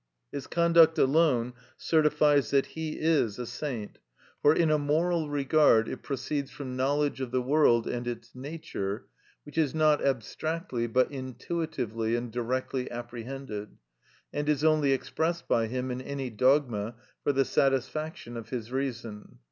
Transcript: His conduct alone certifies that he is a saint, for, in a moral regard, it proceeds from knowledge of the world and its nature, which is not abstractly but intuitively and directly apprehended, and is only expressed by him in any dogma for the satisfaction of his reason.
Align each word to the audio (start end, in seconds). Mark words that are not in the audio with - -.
His 0.31 0.47
conduct 0.47 0.97
alone 0.97 1.53
certifies 1.77 2.49
that 2.49 2.65
he 2.65 2.97
is 2.99 3.37
a 3.37 3.45
saint, 3.45 3.99
for, 4.41 4.51
in 4.51 4.71
a 4.71 4.79
moral 4.79 5.29
regard, 5.29 5.87
it 5.87 6.01
proceeds 6.01 6.49
from 6.49 6.75
knowledge 6.75 7.21
of 7.21 7.29
the 7.29 7.39
world 7.39 7.85
and 7.85 8.07
its 8.07 8.33
nature, 8.33 9.05
which 9.43 9.59
is 9.59 9.75
not 9.75 10.03
abstractly 10.03 10.87
but 10.87 11.11
intuitively 11.11 12.15
and 12.15 12.31
directly 12.31 12.89
apprehended, 12.89 13.77
and 14.33 14.49
is 14.49 14.63
only 14.63 14.91
expressed 14.91 15.47
by 15.47 15.67
him 15.67 15.91
in 15.91 16.01
any 16.01 16.31
dogma 16.31 16.95
for 17.23 17.31
the 17.31 17.45
satisfaction 17.45 18.35
of 18.37 18.49
his 18.49 18.71
reason. 18.71 19.37